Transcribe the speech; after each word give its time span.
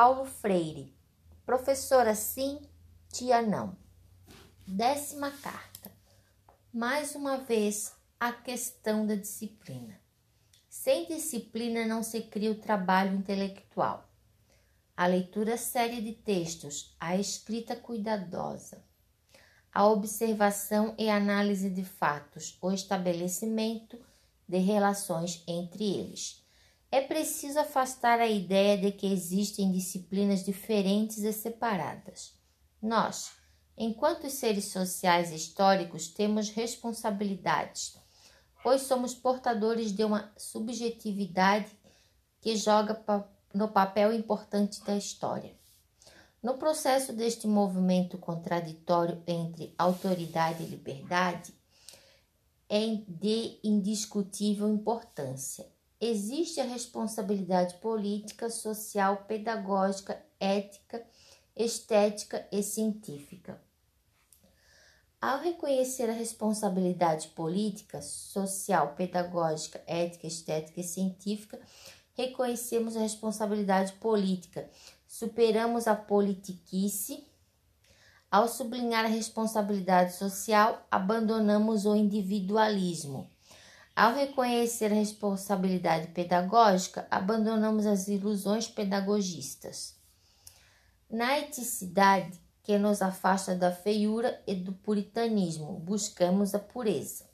Paulo 0.00 0.26
Freire. 0.26 0.94
Professora 1.44 2.14
sim, 2.14 2.60
tia 3.10 3.42
não. 3.42 3.76
Décima 4.64 5.28
carta. 5.32 5.90
Mais 6.72 7.16
uma 7.16 7.38
vez, 7.38 7.92
a 8.20 8.30
questão 8.30 9.04
da 9.04 9.16
disciplina. 9.16 10.00
Sem 10.68 11.08
disciplina 11.08 11.84
não 11.84 12.04
se 12.04 12.20
cria 12.20 12.52
o 12.52 12.60
trabalho 12.60 13.16
intelectual. 13.16 14.08
A 14.96 15.04
leitura 15.08 15.56
séria 15.56 16.00
de 16.00 16.12
textos, 16.12 16.94
a 17.00 17.16
escrita 17.16 17.74
cuidadosa, 17.74 18.84
a 19.74 19.84
observação 19.84 20.94
e 20.96 21.10
análise 21.10 21.68
de 21.68 21.82
fatos, 21.82 22.56
o 22.62 22.70
estabelecimento 22.70 23.98
de 24.46 24.58
relações 24.58 25.42
entre 25.48 25.82
eles. 25.82 26.47
É 26.90 27.02
preciso 27.02 27.58
afastar 27.58 28.18
a 28.18 28.26
ideia 28.26 28.78
de 28.78 28.90
que 28.90 29.06
existem 29.12 29.70
disciplinas 29.70 30.42
diferentes 30.42 31.18
e 31.18 31.32
separadas. 31.34 32.34
Nós, 32.80 33.32
enquanto 33.76 34.30
seres 34.30 34.66
sociais 34.66 35.30
históricos, 35.30 36.08
temos 36.08 36.48
responsabilidades, 36.48 37.98
pois 38.62 38.82
somos 38.82 39.14
portadores 39.14 39.92
de 39.92 40.02
uma 40.02 40.32
subjetividade 40.38 41.70
que 42.40 42.56
joga 42.56 43.04
no 43.52 43.68
papel 43.68 44.14
importante 44.14 44.82
da 44.82 44.96
história. 44.96 45.54
No 46.42 46.56
processo 46.56 47.12
deste 47.12 47.46
movimento 47.46 48.16
contraditório 48.16 49.22
entre 49.26 49.74
autoridade 49.76 50.62
e 50.62 50.66
liberdade, 50.66 51.52
é 52.66 52.86
de 53.06 53.58
indiscutível 53.62 54.68
importância. 54.68 55.66
Existe 56.00 56.60
a 56.60 56.64
responsabilidade 56.64 57.74
política, 57.78 58.48
social, 58.48 59.24
pedagógica, 59.26 60.24
ética, 60.38 61.04
estética 61.56 62.46
e 62.52 62.62
científica. 62.62 63.60
Ao 65.20 65.40
reconhecer 65.40 66.08
a 66.08 66.12
responsabilidade 66.12 67.26
política, 67.28 68.00
social, 68.00 68.94
pedagógica, 68.94 69.82
ética, 69.88 70.28
estética 70.28 70.78
e 70.78 70.84
científica, 70.84 71.58
reconhecemos 72.14 72.96
a 72.96 73.00
responsabilidade 73.00 73.94
política, 73.94 74.70
superamos 75.04 75.88
a 75.88 75.96
politiquice. 75.96 77.26
Ao 78.30 78.46
sublinhar 78.46 79.04
a 79.04 79.08
responsabilidade 79.08 80.14
social, 80.14 80.86
abandonamos 80.88 81.86
o 81.86 81.96
individualismo. 81.96 83.28
Ao 83.98 84.14
reconhecer 84.14 84.92
a 84.92 84.94
responsabilidade 84.94 86.12
pedagógica, 86.12 87.08
abandonamos 87.10 87.84
as 87.84 88.06
ilusões 88.06 88.68
pedagogistas. 88.68 89.96
Na 91.10 91.36
eticidade, 91.36 92.40
que 92.62 92.78
nos 92.78 93.02
afasta 93.02 93.56
da 93.56 93.72
feiura 93.72 94.40
e 94.46 94.54
do 94.54 94.72
puritanismo, 94.72 95.80
buscamos 95.80 96.54
a 96.54 96.60
pureza. 96.60 97.28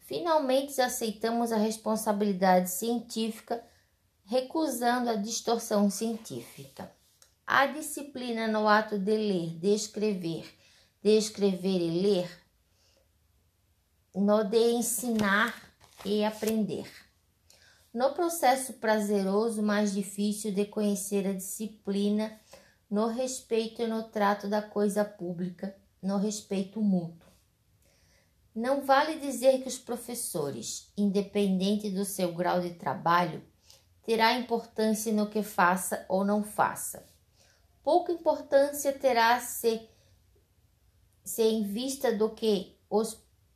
Finalmente, 0.00 0.80
aceitamos 0.80 1.52
a 1.52 1.56
responsabilidade 1.56 2.68
científica, 2.68 3.64
recusando 4.24 5.08
a 5.08 5.14
distorção 5.14 5.88
científica. 5.88 6.90
A 7.46 7.66
disciplina 7.66 8.48
no 8.48 8.66
ato 8.66 8.98
de 8.98 9.16
ler, 9.16 9.56
de 9.56 9.72
escrever, 9.72 10.52
de 11.00 11.16
escrever 11.16 11.80
e 11.80 12.02
ler, 12.02 12.40
no 14.14 14.44
de 14.44 14.72
ensinar 14.72 15.54
e 16.04 16.24
aprender. 16.24 16.90
No 17.92 18.12
processo 18.12 18.74
prazeroso 18.74 19.62
mais 19.62 19.92
difícil 19.92 20.52
de 20.52 20.64
conhecer 20.64 21.26
a 21.26 21.32
disciplina, 21.32 22.38
no 22.88 23.06
respeito 23.06 23.82
e 23.82 23.86
no 23.86 24.04
trato 24.04 24.48
da 24.48 24.60
coisa 24.60 25.04
pública, 25.04 25.76
no 26.02 26.16
respeito 26.16 26.80
mútuo. 26.80 27.30
Não 28.54 28.84
vale 28.84 29.20
dizer 29.20 29.62
que 29.62 29.68
os 29.68 29.78
professores, 29.78 30.92
independente 30.96 31.88
do 31.88 32.04
seu 32.04 32.34
grau 32.34 32.60
de 32.60 32.70
trabalho, 32.70 33.44
terá 34.02 34.34
importância 34.34 35.12
no 35.12 35.28
que 35.28 35.42
faça 35.42 36.04
ou 36.08 36.24
não 36.24 36.42
faça. 36.42 37.06
Pouca 37.82 38.12
importância 38.12 38.92
terá 38.92 39.40
se, 39.40 39.88
se 41.24 41.42
em 41.42 41.62
vista 41.62 42.12
do 42.12 42.30
que 42.30 42.76
os 42.90 43.14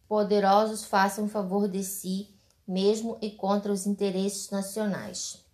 poderosos 0.08 0.84
façam 0.84 1.28
favor 1.28 1.68
de 1.68 1.82
si 1.82 2.34
mesmo 2.66 3.18
e 3.20 3.30
contra 3.30 3.72
os 3.72 3.86
interesses 3.86 4.50
nacionais. 4.50 5.44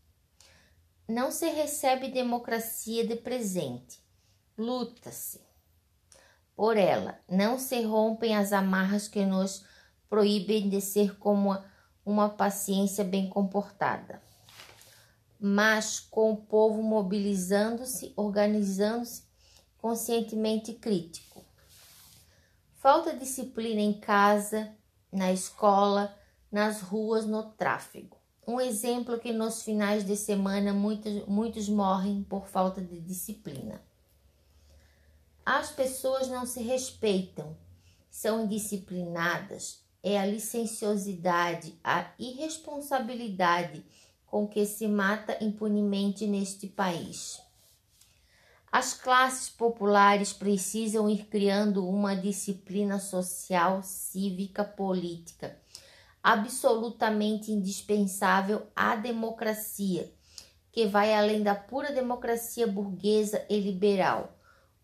Não 1.08 1.30
se 1.30 1.48
recebe 1.48 2.10
democracia 2.10 3.06
de 3.06 3.16
presente, 3.16 3.98
luta-se 4.56 5.40
por 6.54 6.76
ela. 6.76 7.18
Não 7.28 7.58
se 7.58 7.82
rompem 7.82 8.36
as 8.36 8.52
amarras 8.52 9.08
que 9.08 9.24
nos 9.24 9.64
proíbem 10.08 10.68
de 10.68 10.80
ser 10.80 11.18
como 11.18 11.56
uma 12.04 12.28
paciência 12.28 13.02
bem 13.02 13.28
comportada. 13.28 14.22
Mas 15.38 15.98
com 15.98 16.32
o 16.32 16.36
povo 16.36 16.82
mobilizando-se, 16.82 18.12
organizando-se, 18.14 19.22
conscientemente 19.78 20.74
crítico. 20.74 21.29
Falta 22.80 23.14
disciplina 23.14 23.82
em 23.82 23.92
casa, 23.92 24.74
na 25.12 25.30
escola, 25.30 26.18
nas 26.50 26.80
ruas, 26.80 27.26
no 27.26 27.42
tráfego. 27.42 28.16
Um 28.46 28.58
exemplo 28.58 29.18
que 29.18 29.34
nos 29.34 29.62
finais 29.62 30.02
de 30.02 30.16
semana 30.16 30.72
muitos, 30.72 31.26
muitos 31.26 31.68
morrem 31.68 32.22
por 32.22 32.48
falta 32.48 32.80
de 32.80 32.98
disciplina. 32.98 33.82
As 35.44 35.70
pessoas 35.70 36.28
não 36.28 36.46
se 36.46 36.62
respeitam, 36.62 37.54
são 38.10 38.44
indisciplinadas. 38.44 39.84
É 40.02 40.18
a 40.18 40.24
licenciosidade, 40.24 41.78
a 41.84 42.10
irresponsabilidade 42.18 43.84
com 44.24 44.48
que 44.48 44.64
se 44.64 44.88
mata 44.88 45.36
impunemente 45.44 46.26
neste 46.26 46.66
país. 46.66 47.42
As 48.70 48.94
classes 48.94 49.48
populares 49.48 50.32
precisam 50.32 51.08
ir 51.08 51.26
criando 51.26 51.88
uma 51.88 52.14
disciplina 52.14 52.98
social, 52.98 53.82
cívica, 53.82 54.64
política 54.64 55.60
absolutamente 56.22 57.50
indispensável 57.50 58.66
à 58.76 58.94
democracia, 58.94 60.12
que 60.70 60.86
vai 60.86 61.14
além 61.14 61.42
da 61.42 61.54
pura 61.54 61.92
democracia 61.92 62.66
burguesa 62.66 63.44
e 63.48 63.58
liberal. 63.58 64.36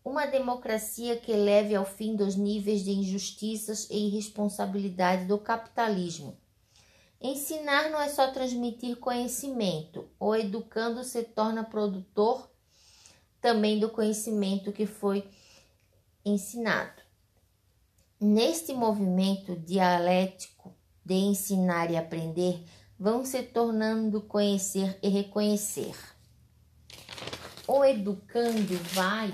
Uma 0.03 0.25
democracia 0.25 1.17
que 1.17 1.33
leve 1.33 1.75
ao 1.75 1.85
fim 1.85 2.15
dos 2.15 2.35
níveis 2.35 2.83
de 2.83 2.91
injustiças 2.91 3.87
e 3.89 4.07
irresponsabilidade 4.07 5.25
do 5.25 5.37
capitalismo. 5.37 6.37
Ensinar 7.19 7.89
não 7.89 7.99
é 7.99 8.09
só 8.09 8.27
transmitir 8.31 8.97
conhecimento, 8.97 10.07
o 10.19 10.35
educando 10.35 11.03
se 11.03 11.23
torna 11.23 11.63
produtor 11.63 12.49
também 13.47 13.79
do 13.79 13.87
conhecimento 13.87 14.73
que 14.73 14.85
foi 14.85 15.25
ensinado. 16.25 17.01
Neste 18.19 18.73
movimento 18.73 19.55
dialético 19.55 20.75
de 21.05 21.13
ensinar 21.13 21.89
e 21.89 21.95
aprender 21.95 22.61
vão 22.99 23.23
se 23.23 23.41
tornando 23.43 24.19
conhecer 24.19 24.99
e 25.01 25.07
reconhecer. 25.07 25.95
O 27.65 27.85
educando 27.85 28.77
vai 28.93 29.33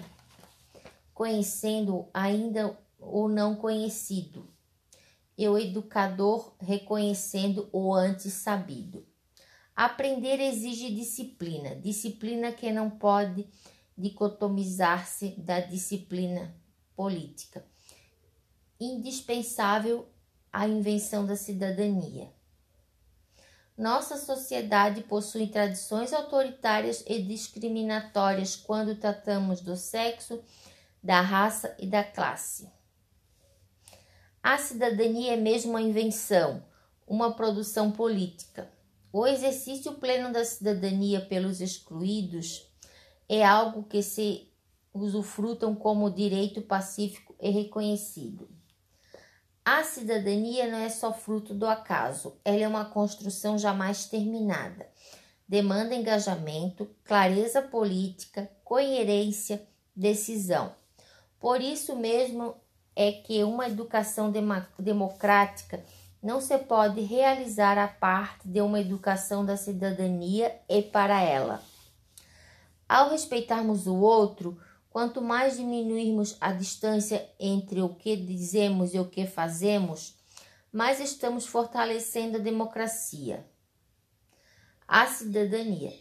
conhecendo 1.12 2.08
ainda 2.14 2.78
o 3.00 3.28
não 3.28 3.56
conhecido, 3.56 4.48
e 5.36 5.48
o 5.50 5.58
educador 5.58 6.54
reconhecendo 6.60 7.68
o 7.72 7.92
antes 7.92 8.32
sabido. 8.34 9.04
Aprender 9.76 10.40
exige 10.40 10.94
disciplina, 10.94 11.76
disciplina 11.76 12.52
que 12.52 12.72
não 12.72 12.92
pode 12.92 13.48
dicotomizar-se 13.98 15.32
da 15.38 15.60
disciplina 15.60 16.56
política. 16.96 17.66
Indispensável 18.80 20.08
a 20.52 20.68
invenção 20.68 21.26
da 21.26 21.36
cidadania. 21.36 22.32
Nossa 23.76 24.18
sociedade 24.18 25.02
possui 25.02 25.48
tradições 25.48 26.14
autoritárias 26.14 27.04
e 27.08 27.22
discriminatórias 27.24 28.56
quando 28.56 28.96
tratamos 28.96 29.62
do 29.62 29.76
sexo, 29.76 30.44
da 31.02 31.22
raça 31.22 31.76
e 31.80 31.88
da 31.88 32.04
classe. 32.04 32.72
A 34.44 34.58
cidadania 34.58 35.34
é 35.34 35.38
mesmo 35.38 35.72
uma 35.72 35.82
invenção, 35.82 36.64
uma 37.08 37.34
produção 37.34 37.92
política. 37.92 38.72
O 39.12 39.26
exercício 39.26 39.94
pleno 39.94 40.32
da 40.32 40.46
cidadania 40.46 41.22
pelos 41.22 41.62
excluídos 41.62 42.68
é 43.36 43.44
algo 43.46 43.84
que 43.84 44.02
se 44.04 44.52
usufrutam 44.94 45.74
como 45.74 46.12
direito 46.12 46.62
pacífico 46.62 47.36
e 47.42 47.50
reconhecido. 47.50 48.48
A 49.66 49.84
cidadania 49.84 50.70
não 50.70 50.78
é 50.78 50.90
só 50.90 51.14
fruto 51.14 51.54
do 51.54 51.66
acaso, 51.66 52.38
ela 52.44 52.64
é 52.64 52.68
uma 52.68 52.86
construção 52.86 53.58
jamais 53.58 54.06
terminada. 54.06 54.88
demanda 55.48 55.94
engajamento, 55.94 56.90
clareza 57.04 57.62
política, 57.62 58.50
coerência, 58.64 59.62
decisão. 59.96 60.74
Por 61.40 61.62
isso 61.62 61.96
mesmo 61.96 62.56
é 62.96 63.12
que 63.12 63.44
uma 63.44 63.68
educação 63.68 64.32
democrática 64.80 65.84
não 66.22 66.40
se 66.40 66.58
pode 66.58 67.02
realizar 67.02 67.78
a 67.78 67.88
parte 67.88 68.48
de 68.48 68.62
uma 68.62 68.80
educação 68.80 69.46
da 69.46 69.58
cidadania 69.58 70.56
e 70.70 70.82
para 70.82 71.22
ela. 71.22 71.62
Ao 72.88 73.10
respeitarmos 73.10 73.88
o 73.88 73.96
outro, 73.96 74.60
quanto 74.90 75.22
mais 75.22 75.58
diminuirmos 75.58 76.38
a 76.40 76.52
distância 76.52 77.28
entre 77.40 77.82
o 77.82 77.96
que 77.96 78.16
dizemos 78.16 78.94
e 78.94 79.00
o 79.00 79.10
que 79.10 79.26
fazemos, 79.26 80.16
mais 80.72 81.00
estamos 81.00 81.46
fortalecendo 81.46 82.38
a 82.38 82.42
democracia, 82.42 83.46
a 84.88 85.08
cidadania. 85.08 85.94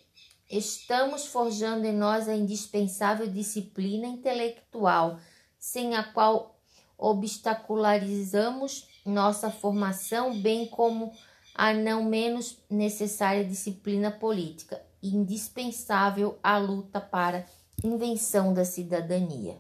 Estamos 0.51 1.27
forjando 1.27 1.87
em 1.87 1.93
nós 1.93 2.29
a 2.29 2.35
indispensável 2.35 3.27
disciplina 3.27 4.07
intelectual, 4.07 5.19
sem 5.59 5.95
a 5.95 6.03
qual 6.03 6.61
obstacularizamos 6.99 8.87
nossa 9.05 9.51
formação, 9.51 10.41
bem 10.41 10.67
como 10.67 11.13
a 11.55 11.73
não 11.73 12.05
menos 12.05 12.59
necessária 12.71 13.45
disciplina 13.45 14.11
política, 14.11 14.83
indispensável 15.03 16.39
à 16.43 16.59
luta 16.59 17.01
para 17.01 17.45
invenção 17.83 18.55
da 18.55 18.65
cidadania. 18.65 19.59